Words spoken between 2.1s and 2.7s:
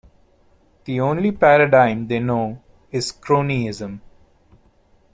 know